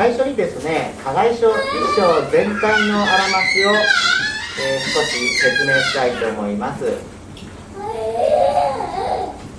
[0.00, 1.52] 最初にですね加害書1
[1.94, 6.86] 章全体のあらましを、えー、少し説明したいと思います、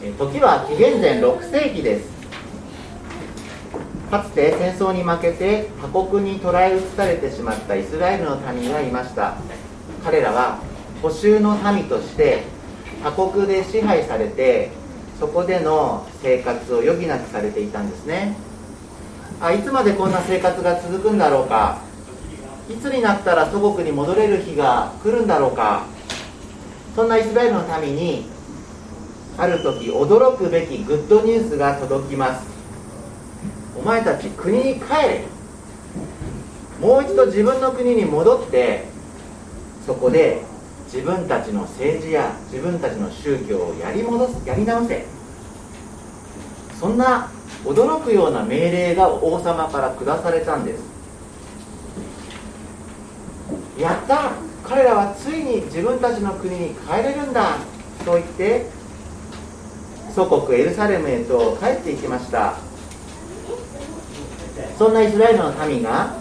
[0.04, 2.10] えー、時は紀元前6世紀です。
[4.10, 9.38] かつて戦争に負けて他国に捕らえ移されてしまったイスラエルの民がいました。
[10.04, 10.58] 彼らは
[11.04, 12.42] 補修の民として
[13.04, 14.72] 他国で支配されて
[15.20, 18.36] そこでの生活を余儀なくされていたんですね。
[19.42, 21.80] あいつまでこんな生活が続くんだろうか。
[22.70, 25.88] いつになったら祖国に戻れる日が来るんだろうか。
[26.96, 28.26] そんなイスラエルの民に
[29.40, 32.46] ある時驚くべきグッドニュースが届きます。
[33.76, 35.26] お前たち国に帰れ。
[36.80, 38.86] もう一度自分の国に戻って
[39.88, 40.44] そこで
[40.86, 45.04] 自分たちの政治や自分たちの宗教をやり戻すやり直せ。
[46.80, 47.32] そんな
[47.64, 50.84] 驚くような命令が王様から下されたんです。
[53.80, 54.32] やった。
[54.64, 57.58] 彼らはついに自分たちの国に帰れるんだ。
[58.06, 58.66] と言って
[60.16, 62.56] 祖国エルサレムへと帰っていきました。
[64.78, 66.16] そんなイスラエルの民が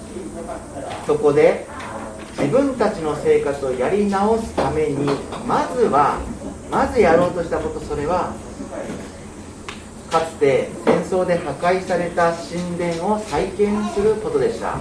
[1.07, 1.67] そこで
[2.39, 5.07] 自分たちの生活をやり直すために
[5.47, 6.19] まずは
[6.71, 8.33] まずやろうとしたことそれは
[10.11, 14.79] かつて戦争で破壊された神殿を再建することでした。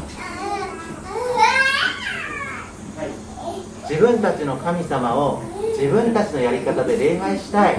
[3.87, 5.41] 自分たちの神様を
[5.77, 7.77] 自分たちのやり方で礼拝したい。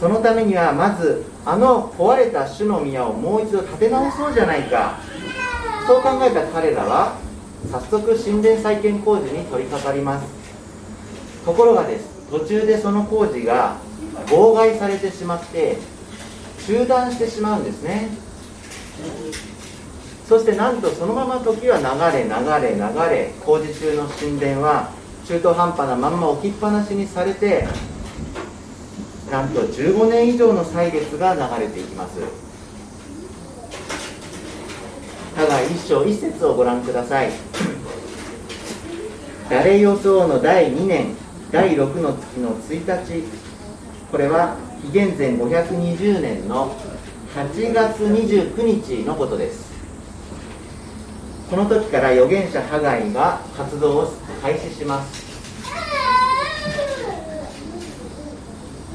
[0.00, 4.98] そのためにはまずあの壊れた主の宮をもう一度建て直そうじゃないか。
[5.86, 7.16] そう考えた彼らは
[7.70, 10.26] 早速神殿再建工事に取り掛かります。
[11.44, 12.08] ところがです。
[12.30, 13.76] 途中でその工事が
[14.26, 15.78] 妨害されてしまって
[16.66, 18.08] 中断してしまうんですね。
[20.28, 21.84] そしてなんとそのまま時は流
[22.16, 22.30] れ流
[22.62, 24.90] れ流れ工事中の神殿は
[25.26, 27.66] 中途半端なまんま置きっぱなしにされて
[29.30, 32.20] なんと15年以上の歳月が流れていきます。
[35.36, 37.30] 加賀一章一節をご覧ください。
[39.48, 41.16] 誰予想の第2年
[41.50, 43.24] 第6の月の1日
[44.10, 46.74] これは紀元前520年の
[47.32, 49.70] 8月29日のことです。
[51.48, 54.12] この時から預言者ハガイが活動を
[54.42, 55.30] 開始します。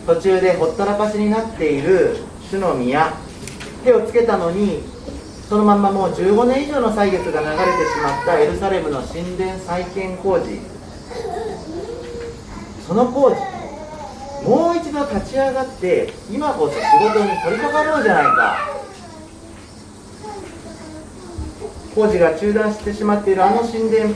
[0.05, 2.17] 途中でほったらかしになっている
[2.51, 3.13] 主の宮
[3.85, 4.83] 手をつけたのに
[5.47, 7.65] そのまんまもう15年以上の歳月が流れてし
[8.03, 10.59] まったエルサレムの神殿再建工事。
[12.85, 13.54] その工事
[14.45, 18.57] もう一度立ち上がって今こそ仕事に取り掛かろうじゃないか。
[21.95, 24.09] 工事が中断してしまっているあの神殿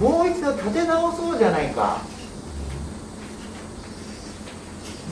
[0.00, 2.00] もう一度建て直そうじゃないか。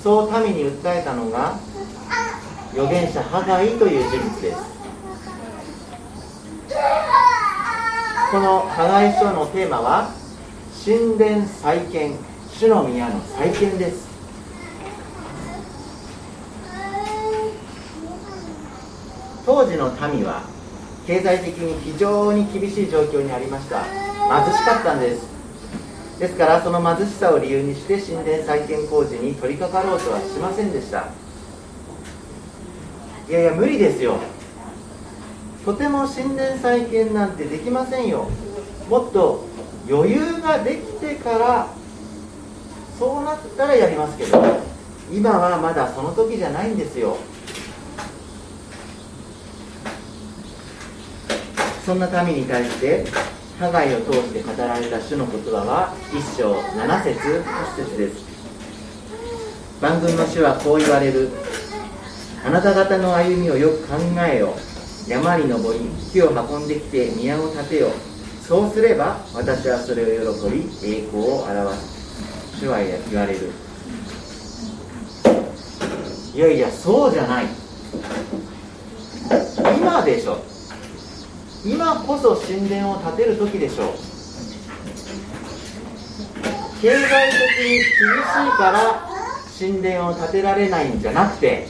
[0.03, 1.59] そう民に訴えたのが
[2.72, 4.56] 預言者ハガイという人物です。
[8.31, 10.10] このハガイ書のテーマは
[10.84, 12.16] 神殿再建
[12.50, 14.12] 主の宮の再建です。
[19.45, 20.43] 当時の民は
[21.07, 23.83] 経済的に非常に厳しい状況にありました。
[23.83, 25.27] 貧しかったんです。
[26.19, 31.09] ですからその貧しさを理由にして神殿再建工事に取り掛かろうとはしませんでした。
[33.29, 34.19] いやいや無理ですよ。
[35.65, 38.29] とても神殿再建なんてできませんよ。
[38.89, 39.45] もっと
[39.89, 41.67] 余裕ができてから
[42.99, 44.41] そうなったらやりますけど
[45.13, 47.17] 今はまだその時じゃないんですよ。
[51.84, 53.04] そんな民に対して
[53.59, 58.22] ハガイを通して語られた主の言葉は1章7節8節です。
[59.81, 61.31] 万軍の主はこう言われる。
[62.44, 64.55] あなた方の歩みをよく考えよ。
[65.08, 65.81] 山に登り
[66.12, 67.90] 木を運んできて宮を建てよ。
[68.46, 72.61] そうすれば私はそれを喜び栄光を表す。
[72.61, 73.50] 主は言われる。
[76.35, 77.46] いやいやそうじゃない。
[79.76, 80.38] 今でしょ。
[81.64, 83.93] 今こそ神殿を建てる時でしょう。
[86.81, 89.09] 経済的に厳しいから
[89.56, 91.69] 神殿を建てられないんじゃなくて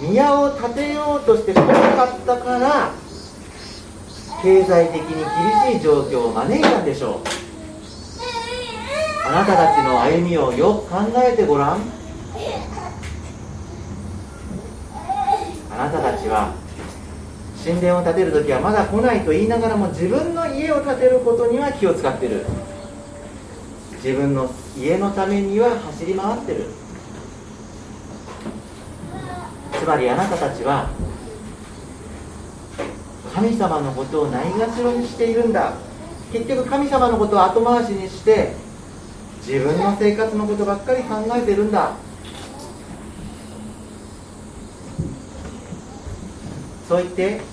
[0.00, 2.90] 宮を建てようとしてこなかったから
[4.42, 5.08] 経済的に
[5.64, 7.20] 厳しい状況を招いたんでしょう。
[9.28, 11.82] あなたたちの歩みをよく考えてごらん。
[15.70, 16.61] あなたたちは
[17.64, 22.44] 神殿を建てる時はまだ来ないと言いながらも自分の家を建てることには気を使ってる。
[24.02, 26.66] 自分の家のためには走り回ってる。
[29.80, 30.90] つまりあなたたちは
[33.32, 35.74] 神様のことをないがしろにしているんだ。
[36.32, 38.54] 結局神様のことを後回しにして
[39.46, 41.92] 自分の生活のことばっかり考えてるんだ。
[46.88, 47.51] そう言って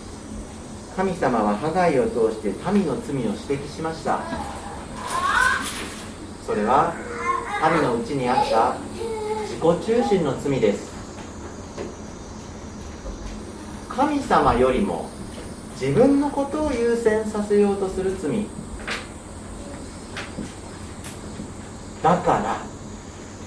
[1.00, 4.20] 神様はハガイを通して民の罪を指摘しました。
[6.46, 6.94] それは
[7.74, 8.76] 民のうちにあった
[9.44, 10.92] 自己中心の罪です。
[13.88, 15.10] 神様よりも
[15.80, 18.46] 自分のことを優先させようとする罪。
[22.04, 22.58] だから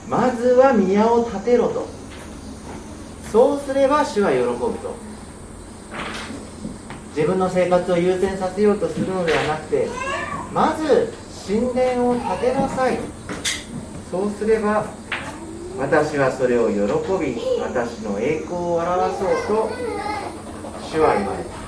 [0.08, 1.86] まずは宮を建てろと。
[3.30, 5.12] そうすれば主は喜ぶと。
[7.14, 9.88] 自分の生活を優先させようとするのではなくて
[10.52, 11.12] まず
[11.46, 12.98] 神殿を建てなさい。
[14.10, 14.86] そうすれば
[15.78, 16.74] 私はそれを喜
[17.24, 19.70] び私の栄光を表そうと
[20.90, 21.62] 主は言われた。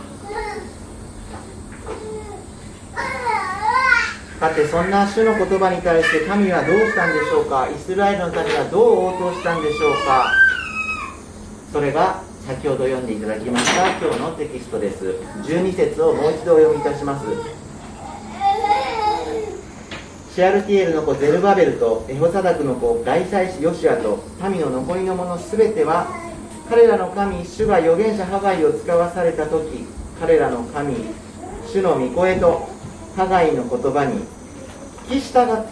[4.40, 7.68] さてそんな主の言葉に対して神はどうしたんでしょうか？
[7.70, 10.30] イスラエルの民はどう応答したんでしょうか？
[11.72, 15.16] それが先ほど読んでいただきました今日のテキストです。
[15.44, 17.24] 12節をもう一度お読みいたします。
[20.34, 26.08] シアルティエルの子ゼルバベルとエホサダクの子大祭司ヨシアと民の残りの者すべては
[26.68, 29.86] 彼らの神主が預言者ハガイを使わされた時
[30.20, 30.96] 彼らの神
[31.72, 32.68] 主の御声と
[33.16, 34.20] ハガイの言葉に
[35.08, 35.64] 聞き従っ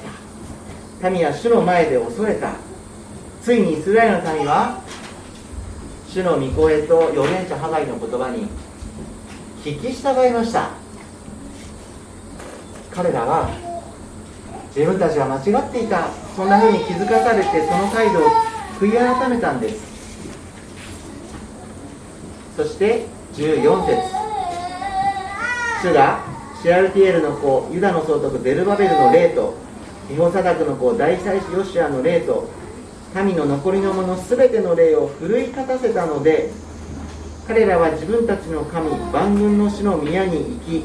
[1.03, 1.11] た。
[1.11, 2.55] 民は主の前で恐れた。
[3.43, 4.81] ついにイスラエルの民は
[6.13, 8.47] 主の御声と預言者ハガイの言葉に
[9.65, 10.69] 聞き従いました。
[12.91, 13.49] 彼らは
[14.77, 16.11] 自分たちは間違っていた。
[16.37, 18.29] そんなふうに気づかされてその態度を
[18.79, 19.81] 悔い改めたんです。
[22.59, 24.03] そして14節。
[25.81, 26.21] 主が
[26.63, 29.55] シアルティエルの子ユダの総督ゼルバベルの霊と
[30.09, 32.51] ヒホサダクの子大祭司ヨシアの霊と
[33.15, 36.51] 民の残りの者全ての霊を奮い立たせたので
[37.47, 40.85] 彼らは自分たちの神万軍の主の宮に行き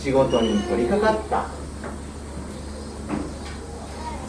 [0.00, 1.46] 仕事に取り掛かった。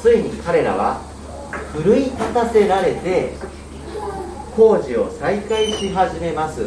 [0.02, 1.02] ついに彼らは
[1.74, 3.34] 奮い立たせられて
[4.56, 6.62] 工事を再開し始めます。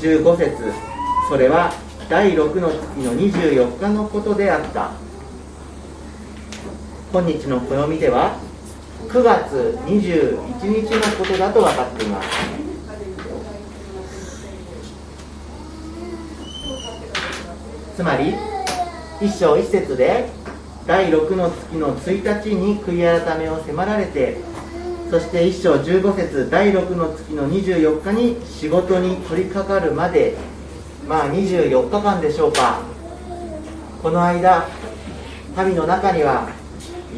[0.00, 0.56] 15節
[1.28, 1.72] それは
[2.08, 4.92] 第6の月の24日のことであった。
[7.12, 8.47] 今日の暦では
[9.08, 12.28] 9月21日のことだと分かっています。
[17.96, 18.34] つまり
[19.20, 20.28] 一章一節で
[20.86, 24.36] 第6の月の1日に悔い改めを迫られて
[25.10, 30.36] そして一章15節第6の月の24日に仕事に取り掛かるまで
[31.08, 32.82] まあ24日間でしょうか。
[34.02, 34.68] この間
[35.56, 36.48] 民の中には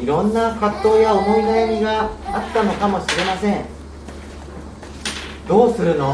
[0.01, 3.65] いろんな葛藤や思い悩みがあったのかもしれません。
[5.47, 6.11] どうするの？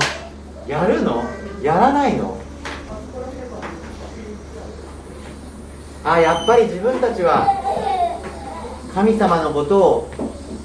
[0.68, 1.24] やるの？
[1.62, 2.38] やらないの？
[6.04, 7.48] あやっぱり自分たちは
[8.94, 10.12] 神様のことを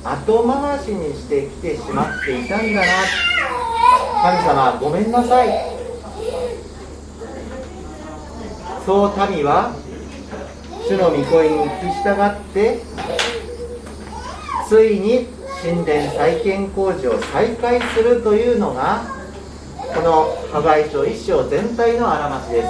[0.05, 2.87] 後回しにしてきてしまっていたんだな。
[4.23, 5.49] 神様ごめんなさい。
[8.85, 9.77] そう民は
[10.93, 12.79] 主の御声に聞き従って
[14.69, 15.27] ついに
[15.63, 19.03] 神殿再建工事を再開するというのが
[19.95, 22.69] この破壊書一章全体のあらましです。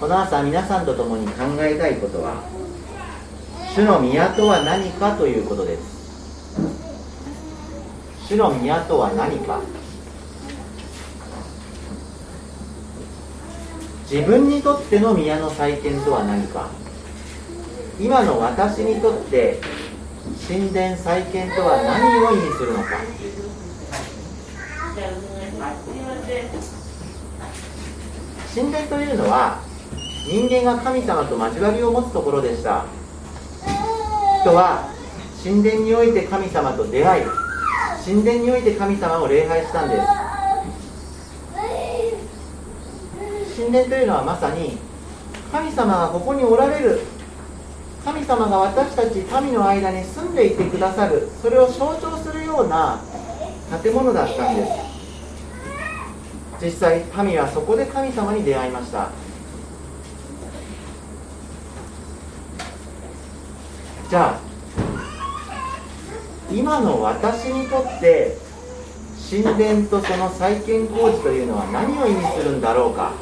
[0.00, 2.42] この朝皆さんと共に考えたいことは
[3.74, 6.56] 主の宮とは何かということです。
[8.28, 9.60] 主の宮とは何か。
[14.10, 16.70] 自分にとっての宮の再建とは何か。
[18.00, 19.60] 今の私にとって
[20.48, 22.90] 神殿再建とは何を意味するのか。
[28.54, 29.60] 神殿というのは
[30.26, 32.86] 人間が神様と交わりを持つところでした。
[34.40, 34.88] 人は
[35.44, 37.24] 神殿において神様と出会い
[38.04, 40.27] 神殿において神様を礼拝したんです。
[43.58, 44.78] 神殿というのはまさに
[45.50, 47.00] 神様がここにおられる
[48.04, 53.02] 神様が私たち民の間に住んでいてくださるそれを象徴するような
[53.82, 54.70] 建物だったんです
[56.66, 59.10] 実際民はそこで神様に出会いました
[64.08, 64.40] じゃあ
[66.52, 68.36] 今の私にとって
[69.28, 73.12] 神殿とその再建工事というのは何を意味するんだろうか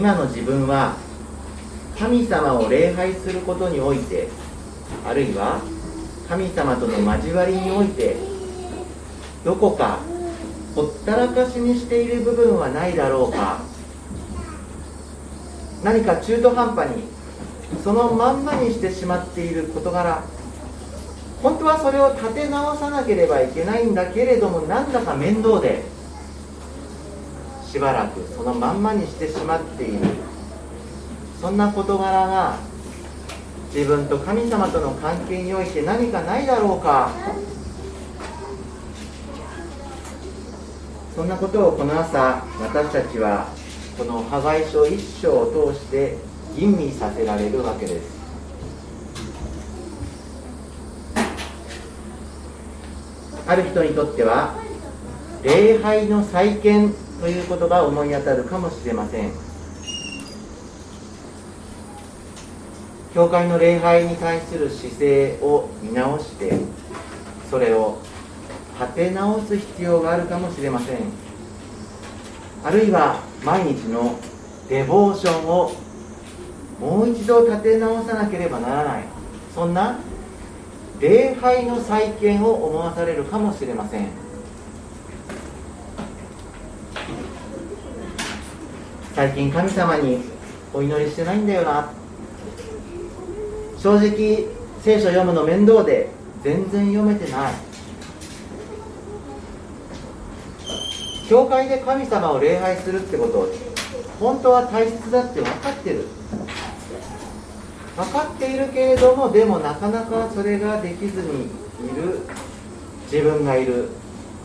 [0.00, 0.96] 今の自分は
[1.98, 4.28] 神様を礼拝することにおいて
[5.06, 5.60] あるいは
[6.26, 8.16] 神様との交わりにおいて
[9.44, 9.98] どこか
[10.74, 13.60] ほったらかしにしている部分はないだろうか。
[15.84, 17.04] 何か中途半端に
[17.84, 20.24] そのまんまにしてしまっている事柄。
[21.42, 25.89] 本当はそれを立て直さなければいけないんだけれどもなんだか面倒で。
[27.70, 30.00] しばらくそのまんまにしてしまっている。
[31.40, 32.58] そんな事柄が
[33.72, 37.12] 自分と神様との関係において何かないだろうか。
[41.14, 43.46] そんなことをこの朝私たちは
[43.96, 46.18] この破壊書一章を通して
[46.56, 48.18] 吟味させられるわけです。
[53.46, 54.54] ある人にとっては
[55.42, 59.30] 礼拝の再建ということが思い当たるかもしれません。
[63.12, 66.58] 教会の礼拝に対する姿勢を見直して
[67.50, 67.98] それを
[68.80, 70.98] 立て直す必要があるかもしれません。
[72.64, 74.18] あるいは毎日の
[74.68, 75.72] デボーションを
[76.78, 79.04] もう一度立て直さなければならない。
[79.54, 79.98] そんな
[81.00, 84.19] 礼拝の再建を思わされるかもしれません。
[89.20, 90.22] 最近神様に
[90.72, 91.90] お祈りしてないんだよな。
[93.78, 94.46] 正直
[94.82, 96.08] 聖書読むの面倒で
[96.42, 97.52] 全然読めてない。
[101.28, 103.46] 教会で神様を礼拝するってこと
[104.18, 106.06] 本当は大切だって分かってる。
[107.96, 112.20] 分かっているけれどもでもなかなかそれができずにいる。
[113.12, 113.90] 自分がいる。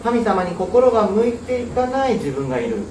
[0.03, 2.83] 神様に心が向いていかない自分がいる。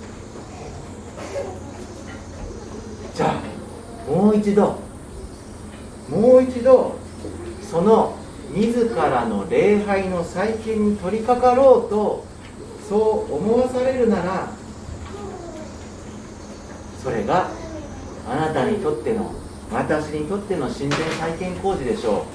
[3.14, 3.40] じゃ
[4.06, 4.82] あもう一度。
[6.10, 6.96] もう一度
[7.62, 8.14] その
[8.52, 12.26] 自らの礼拝の再建に取り掛かろうと
[12.86, 14.50] そう思わされるなら
[17.02, 17.48] それが
[18.28, 19.34] あなたにとっての
[19.72, 22.26] 私にとっての神殿再建工事でしょ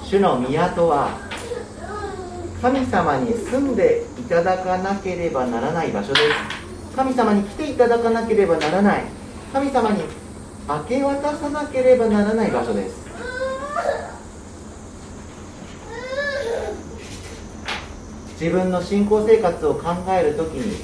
[0.00, 0.04] う。
[0.04, 1.23] 主の宮とは
[2.64, 6.96] 神様に住んでいただかなければならない場所です。
[6.96, 9.02] 神様に来ていただかなければならない。
[9.52, 10.02] 神様に
[10.66, 13.04] 明け渡さなければならない場所です。
[18.40, 20.74] 自分の信仰生活を考えるときに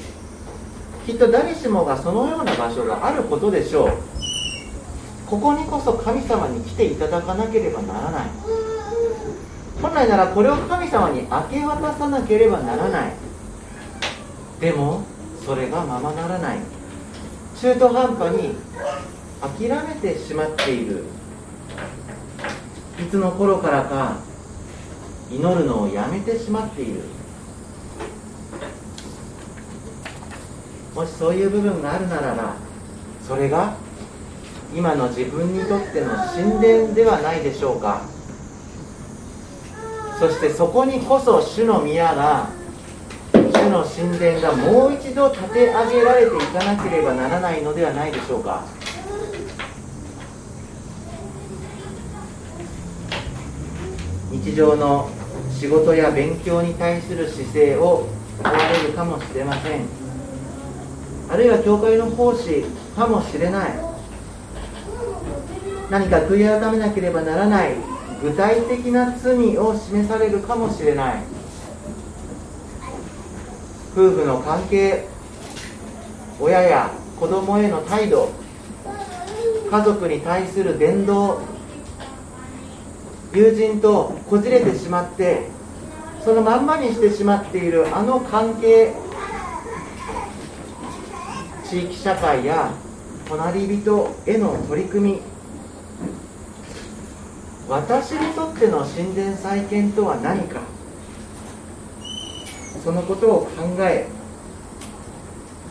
[1.06, 3.90] きっと誰しもがそのような場所があることでしょう。
[5.26, 8.59] ここにこそ神様に来ていただかなければならない。
[9.90, 13.12] 本来ならこれを神様に明け渡さなければならない。
[14.60, 15.02] でも
[15.44, 16.60] それがままならない。
[17.60, 18.54] 中途半端に
[19.40, 21.06] 諦めてしまっている。
[23.00, 24.18] いつの頃からか
[25.28, 27.00] 祈るのをやめてしまっている。
[30.94, 32.54] もしそういう部分があるならば
[33.26, 33.74] それが
[34.72, 38.19] 今の自分にとっての神殿ではないでしょうか。
[40.20, 42.50] そしてそこにこそ主の宮が
[43.32, 48.62] 主の神殿がもう一度建て上げられていかなければならないのではないでしょうか。
[54.30, 55.08] 日常の
[55.58, 58.06] 仕事や勉強に対する姿勢を
[58.42, 59.86] 問われるかもしれません。
[61.30, 63.70] あるいは教会の奉仕かもしれない。
[65.88, 67.99] 何か悔い改めなければならない。
[68.22, 71.40] 具体的な罪を示されるかもしれない。
[73.92, 75.04] 夫婦の関係
[76.38, 78.30] 親や子供への態度
[79.70, 81.40] 家族に対する伝道
[83.32, 85.48] 友人とこじれてしまって
[86.24, 88.94] そのまんまにしてしまっているあの関係
[91.68, 92.72] 地域社会や
[93.28, 95.20] 隣人への取り組み
[97.70, 100.60] 私にとっての神殿再建とは何か？
[102.82, 104.08] そのことを考え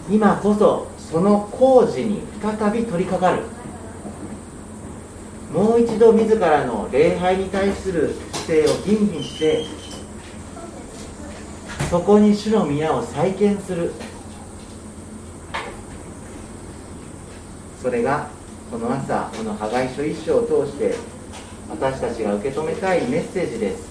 [0.09, 3.43] 今こそその工事に再び取り掛かる。
[5.51, 9.65] もう一度自らの礼拝に対する姿勢を吟味して
[11.89, 13.91] そこに主の宮を再建する。
[17.81, 18.29] それが
[18.71, 20.95] この朝この破壊書一章を通して
[21.69, 23.89] 私たちが受け止めたいメッセージです。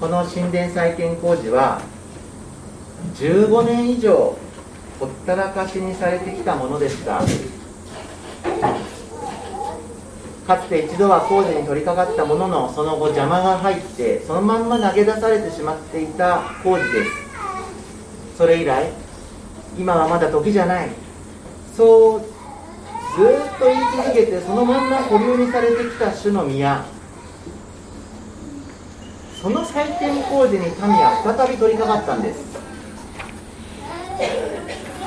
[0.00, 1.82] この神殿再建工事は
[3.16, 4.36] 15年以上
[4.98, 7.22] ほったらかしにされてきたものでした。
[10.46, 17.10] かつて一度は工事に取り掛かったもののその後邪魔が入ってそのまんま投げ出されてしまっていた工事です。
[18.36, 18.90] それ以来
[19.80, 20.90] 今はまだ時じゃない。
[21.74, 22.28] そうずっ
[23.58, 26.84] と言い続けてそのまんま保留にされてきた主の宮。
[29.40, 32.44] その再建工事に民は再び取り掛かったんです。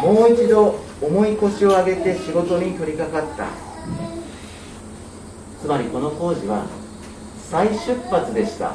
[0.01, 3.45] もう一度重い腰を上げて仕事に取り掛かった。
[5.61, 6.65] つまりこの工事は
[7.51, 8.73] 再出発でした。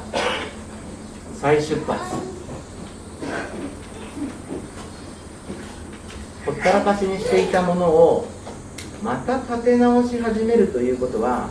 [1.35, 2.38] 再出発。
[6.59, 8.27] ったらかしにしていたものを
[9.03, 11.49] また立て直し始めるということは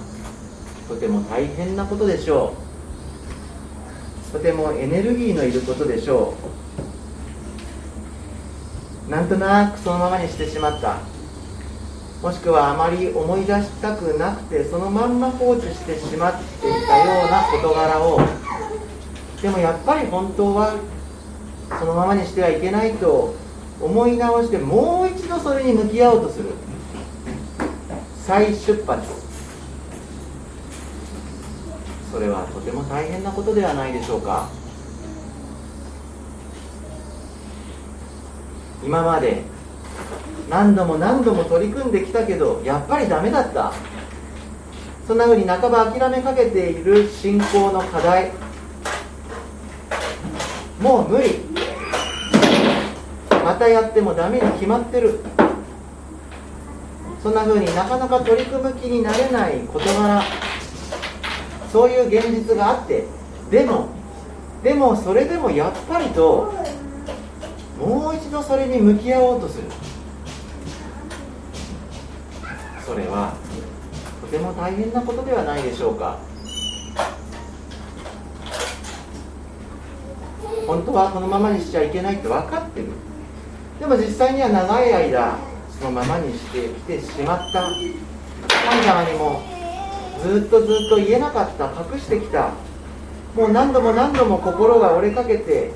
[0.87, 2.53] とても大変なことでしょ
[4.29, 4.31] う。
[4.31, 6.33] とてもエネルギーのいることでしょ
[9.07, 9.11] う。
[9.11, 10.97] なんとなくそのままにしてしまった。
[12.21, 18.19] もしくはあまり思い出したくなくてそのまんま放置してしまっていたような事柄を。
[19.41, 20.75] でもやっぱり本当は
[21.79, 23.35] そのままにしてはいけないと
[23.79, 26.45] 思い直してもう一度それに向き合おうとする。
[28.25, 29.07] 再出発。
[32.11, 34.49] それはとても大変なことではないでしょうか。
[38.83, 39.43] 今まで
[40.49, 43.73] 何度も何度も取り組んできたけどやっぱりダメだった。
[45.05, 48.31] そんなふうに半ば諦めかけている信仰の課題。
[50.81, 51.46] もう無理。
[53.57, 55.19] たやってもダメに決まってる。
[57.21, 60.23] そんなふうになかなか取り組む気になれない事柄。
[61.71, 63.05] そういう現実があって。
[63.51, 63.89] でも
[64.63, 66.53] でもそれでもやっぱりと
[67.79, 69.63] もう一度それに向き合おうとする。
[72.85, 73.33] それは
[74.21, 76.17] とても大変なことではないでしょうか。
[80.65, 82.87] 本当はこのままにしちゃいけないって分かってる。
[83.79, 85.37] でも実際には長い間
[85.79, 89.41] そのままにしてきてしまった神様にも
[90.23, 92.51] ずっとずっと言えなかった隠してきた。
[93.35, 95.71] もう何度も何度も心が折れかけて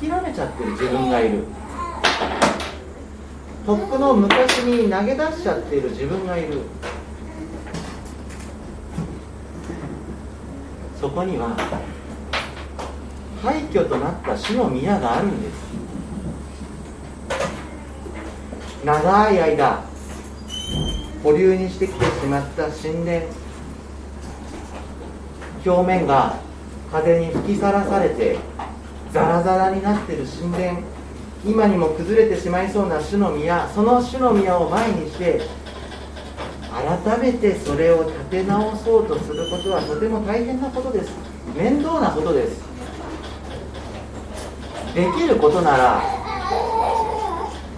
[0.00, 1.44] 諦めちゃってる自分がいる。
[3.66, 6.60] とっくの昔に投げ出しちゃってる自分がいる。
[11.00, 11.56] そこには
[13.42, 15.69] 廃墟となった死の宮があるんです。
[18.84, 19.84] 長い間
[21.22, 23.22] 保留にしてきてしまった神殿。
[25.66, 26.36] 表面が
[26.90, 28.38] 風に吹きさらされて
[29.12, 30.82] ザラザラになってる神殿。
[31.44, 33.68] 今にも崩れてしまいそうな主の宮。
[33.74, 35.42] その主の宮を前にして
[36.70, 41.10] 改めてそれを立て直そうとすることはとても大変なことです。
[41.54, 42.62] 面倒なことです。
[44.94, 46.19] できることなら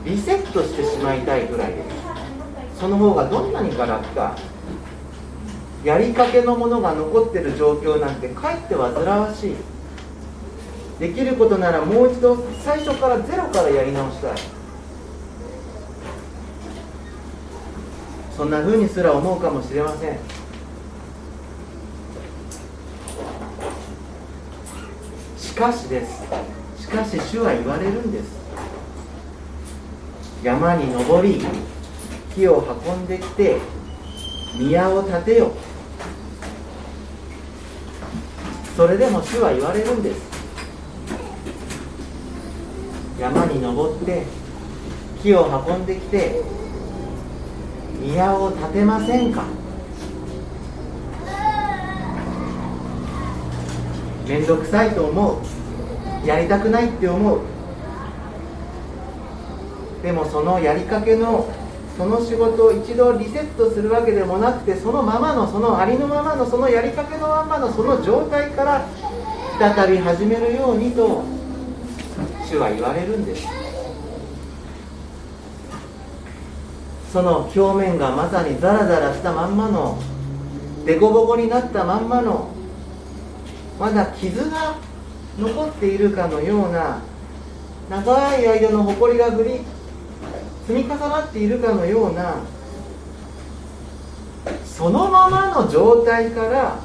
[0.04, 2.80] リセットしてしまいたいぐらいです。
[2.80, 4.36] その方がどんなにか楽か
[5.84, 9.54] やりかけのものが残ってる状況なんてかえって煩わしい。
[10.98, 14.36] できることならもう一度最初からゼロからやり直したい。
[18.36, 20.18] そんな風にすら思うかもしれません。
[25.36, 26.24] しかしです。
[26.80, 28.41] しかし主は言われるんです。
[30.42, 31.40] 山に登り
[32.34, 33.58] 木を運んできて
[34.58, 35.52] 宮を建てよ
[38.76, 40.32] それでも主は言われるんです。
[43.20, 44.24] 山に登って
[45.22, 46.42] 木を運んできて
[48.00, 49.44] 宮を建てませんか？
[54.26, 55.42] 面倒くさいと思
[56.24, 56.26] う。
[56.26, 57.40] やりたくないって思う。
[60.02, 61.48] でもそのやりかけの
[61.96, 68.86] その仕事を一度リセットするわけでもなくてそのままのそのありのままのそのやりかけのままのその状態から
[69.58, 71.22] 再び始めるようにと
[72.48, 73.46] 主は言われるんです。
[77.12, 79.98] その表面がまさにザラザラしたまんまの
[80.86, 82.48] 凸凹になったまんまの
[83.78, 84.76] まだ傷が
[85.38, 87.02] 残っているかのような
[87.90, 89.60] 長い間の埃が降り
[90.66, 92.36] 積み重なっているかのような
[94.64, 96.78] そのままの状態から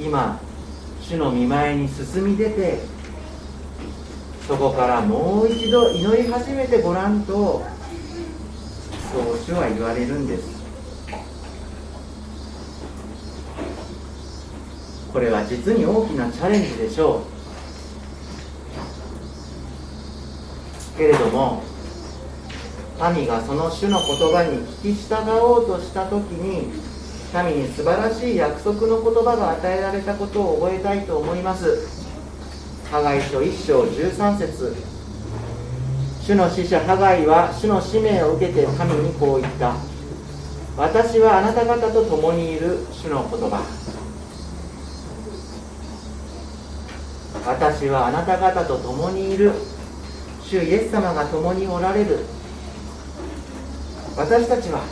[0.00, 0.40] 今
[1.00, 2.78] 主の見舞いに進み出て
[4.46, 7.64] そこからもう一度祈り始めてごらんと
[9.12, 10.60] そう主は言われるんです。
[15.12, 17.24] これは実に大きなチャレンジでしょ
[20.94, 20.98] う。
[20.98, 21.62] けれども
[23.08, 26.68] 民がその主の言葉に聞き従おうとした時に
[27.32, 31.88] 民に素晴らしい約束の言葉が与えられたことを覚えたいと思います。
[32.90, 34.74] ハガイ書1章13節。
[36.22, 39.74] 主の使者ハガイは主の使命を受けて神にこう言った。
[40.76, 43.62] 私はあなた方と共にいる主の言葉。
[47.46, 49.52] 私はあなた方と共にいる。
[50.42, 52.18] 主イエス様が共におられる。
[54.20, 54.84] 私たちは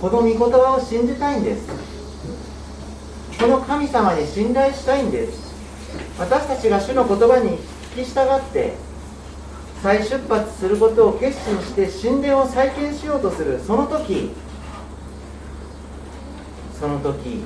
[0.00, 1.68] この御言葉を信じたいんです。
[3.38, 5.54] この神様に信頼したいんです。
[6.18, 7.58] 私たちが主の言葉に
[7.94, 8.74] 聞き従って
[9.80, 14.32] 再出発することを決心して神殿を再建しようとするその時
[16.80, 17.44] その時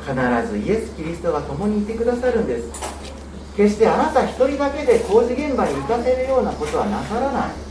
[0.00, 2.68] 必ずイエス・キリストが共にいてくださるんです。
[3.56, 7.63] 決してあなた一人だけで工事現場に行かせるようなことはなさらない。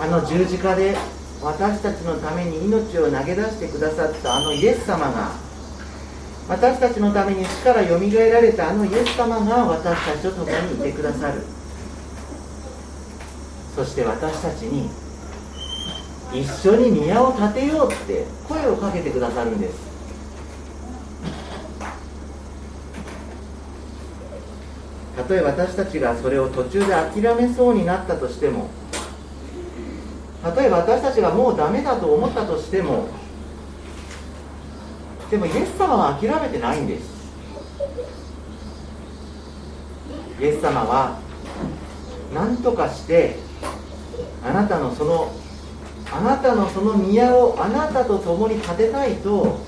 [0.00, 0.96] あの十字架で
[1.42, 5.32] 私たちのために命を投げ出してくださったあのイエス様が
[6.48, 11.42] 私たちのために死からよみがえられたあのイエス様が私たちと共にいてくださる。
[13.76, 14.88] そして私たちに
[16.32, 19.74] 一緒に宮を建てようって声をかけてくださるんです。
[25.16, 28.70] たとえ私たちがそれを途中で諦めそうになったとしても
[30.42, 33.08] 例えば私たちがもうダメだと思ったとしても
[35.30, 37.20] でもイエス様は諦めてないんです。
[40.40, 41.18] イエス様は
[42.34, 43.36] 何とかして
[44.42, 45.30] あなたのその
[46.10, 49.60] あなたのその宮をあなたと共に建てたいと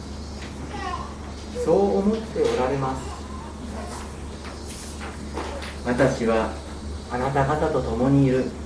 [1.65, 3.13] そう思っておられます。
[5.85, 6.51] 私は
[7.11, 8.62] あなた方と共にいる。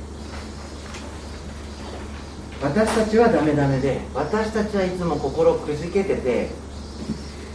[2.63, 6.49] 私たちはダメダメで私たちはいつも心くじけてて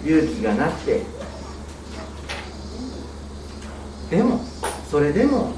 [0.05, 1.01] 勇気がなくて。
[4.09, 4.41] でも
[4.89, 5.53] それでも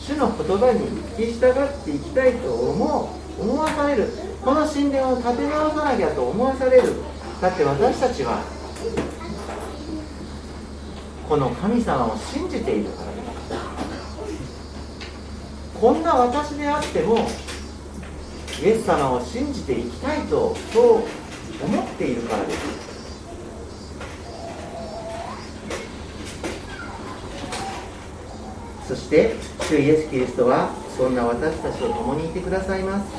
[0.00, 0.80] 主の言葉に
[1.16, 4.08] 聞き従っていきたいと思う思わされる。
[4.44, 6.92] この神殿を建て直さなきゃと思わされる。
[7.40, 8.42] だって私たちは
[11.28, 13.14] この神様を信じているから
[15.80, 17.26] こんな私であっても
[18.64, 20.84] イエス様を信じていきたいとそう
[21.62, 22.84] 思っているからです。
[28.88, 29.34] そして
[29.68, 33.12] 主イエス・キリストはそんな私たちと共にいてくださいます。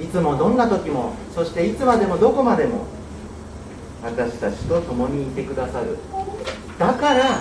[0.00, 2.86] いつもどんな時もそしていつまでもどこまでも
[4.04, 5.98] 私たちと共にいてくださる。
[6.78, 7.40] だから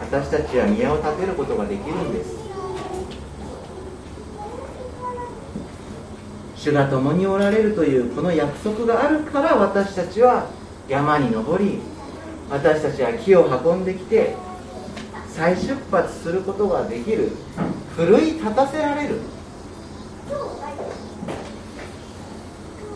[0.00, 2.39] 私たちは宮を建てることができるんです。
[6.60, 10.50] 主が共におられるというこの約束があるから私たちは
[10.88, 11.78] 山に登り
[12.50, 14.36] 私たちは木を運んできて
[15.28, 17.30] 再出発することができる
[17.96, 19.20] 奮い立たせられる。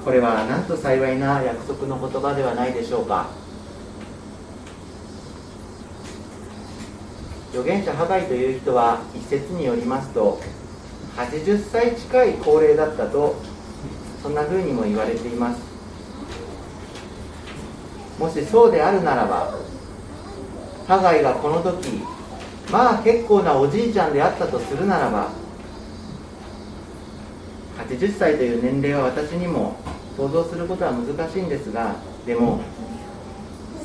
[0.04, 3.30] これはなんと幸いな約束の言葉ではないでしょうか。
[7.52, 10.38] 預言者ハガイという人は一説によりますと
[11.16, 13.53] 80歳近い高齢だったと
[14.24, 15.60] そんな風にも言われています。
[18.18, 19.52] もしそうであるならば
[20.88, 22.00] ハガイがこの時
[22.72, 25.30] まあ結構なおじいちゃんであったとするならば
[27.86, 29.76] 80歳という年齢は私にも
[30.16, 32.62] 想像することは難しいんですがでも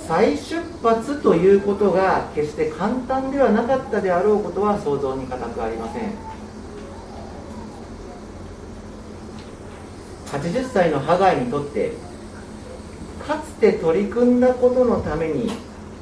[0.08, 6.38] 再出発ということが決して簡単ではなかったであろうことは想像に難くありません。
[10.32, 11.94] 80歳のハガイにとって
[13.28, 15.52] かつて取り組んだことのために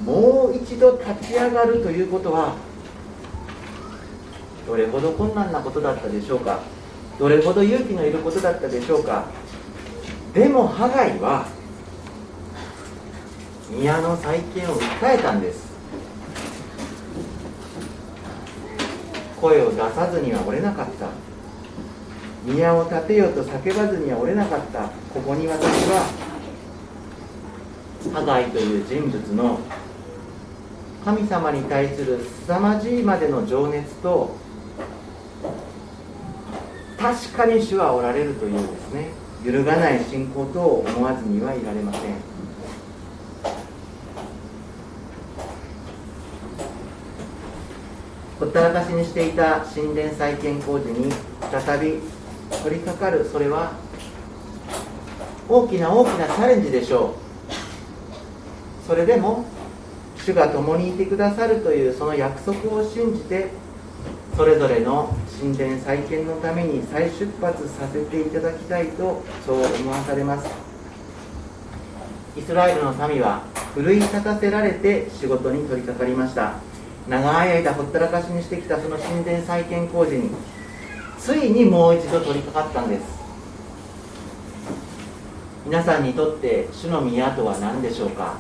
[0.04, 2.56] もう一度立ち上がるということは
[4.66, 6.60] どれほど困難なことだったでしょうか
[7.18, 9.26] どれほど勇気のいることだったでしょうか。
[10.34, 11.48] でもハガイは
[13.72, 15.68] 宮の再建を訴えたんです。
[19.42, 21.08] 声を出さずには折れなかった。
[22.48, 24.84] 宮を建てようと叫ばずには折れなかった。
[25.14, 26.10] ここに私は
[28.14, 29.60] ハガイという人物の
[31.04, 34.38] 神様に対する凄まじいまでの情熱と
[36.98, 39.10] 確かに主はおられるというですね
[39.44, 42.02] 揺るがない信仰と思わずにはいられません。
[48.40, 51.12] ほったらかしにしていた神殿再建工事に
[51.52, 52.00] 再び
[52.64, 53.74] 取り掛かるそれは
[55.50, 57.16] 大きな大きなチャレンジでしょ
[58.84, 58.88] う。
[58.88, 59.46] それでも
[60.18, 63.50] 主が共にいてくださるというその約束を信じて
[64.36, 70.50] それぞれの神殿再建のために再出発させていただきたいとそう思わされます。
[72.38, 76.56] イスラエルの民は奮い立たせられて仕事に取り掛かりました。
[77.08, 80.30] 長い間ほったらかしにしてきたその神殿再建工事に
[81.28, 83.04] ついにもう一度取り掛かったんです。
[85.66, 88.38] 皆さんにとって主の宮とは何でしょうか？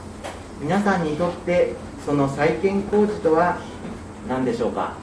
[0.61, 1.73] 皆さんにとって
[2.05, 3.57] その再建工事とは
[4.29, 4.93] 何でしょうか？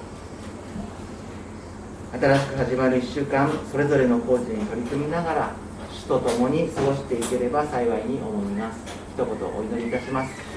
[2.18, 5.52] 新しく始まる1週間それぞれの工事に取り組みながら
[5.92, 8.78] 主と共に過ごしていければ幸いに思います。
[9.14, 10.53] 一言お祈りいたします。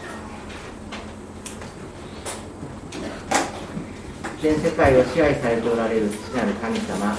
[4.42, 7.18] 全世界を支配されておられる父なる神様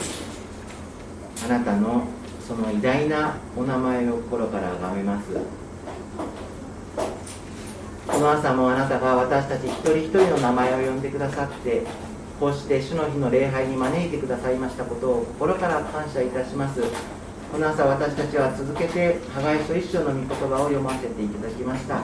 [1.44, 2.04] あなたの
[2.46, 5.26] その偉大なお名前を心から崇めます。
[8.06, 11.82] この朝もあなたが私たち一人一人の名前を呼んでくださって
[12.40, 16.80] こうして主の日の礼拝に招いてくださいましたことを心から感謝いたします。
[17.52, 22.02] この朝私たちは続けて加害書一章の御言葉を読ませていただきました。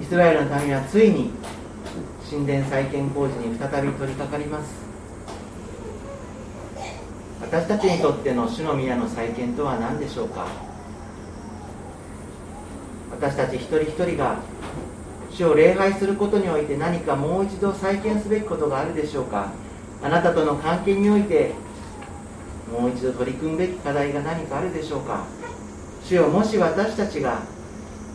[0.00, 1.32] イスラエルの民はついに
[2.30, 4.70] 神殿再建工事に再び取り掛かります。
[7.40, 10.46] 私たちにとっての主の宮の再建とは何でしょうか？
[13.10, 14.38] 私たち一人一人が
[15.32, 19.52] 主を礼拝することにおいて何かもう一度再建すべきことがあるでしょうか？
[20.00, 21.52] あなたとの関係において
[22.70, 25.26] もう一度取り組むべき課題が何かあるでしょうか？
[26.04, 27.42] 主よもし私たちが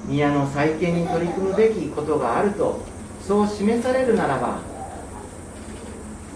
[0.06, 2.80] 宮の再建に取り組むべきことがあると
[3.26, 4.60] そう示されるならば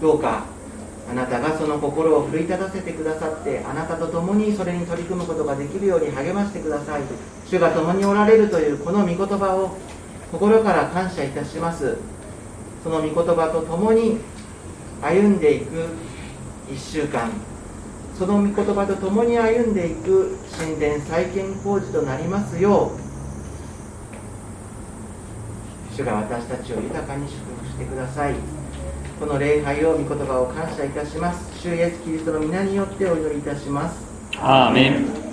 [0.00, 0.44] どうか
[1.10, 7.02] あなたがその心を奮い立たせてくださってあなたと共にそれに取り組むことができるように励ましてください。
[7.46, 9.76] 主が共におられるというこの御言葉を
[10.30, 11.96] 心から感謝いたします。
[12.84, 14.18] その御言葉と共に
[15.02, 15.88] 歩んでいく
[16.68, 17.30] 1週間。
[18.18, 23.09] その御言葉と共に歩んでいく神殿再建工事となりますよう
[26.00, 28.34] 主が私たちを豊かに祝福してください。
[29.18, 31.60] この礼拝を御言葉を感謝いたします。
[31.60, 33.98] 主イエスキリストの皆によってお祈りいたします。
[34.38, 35.29] アーメン。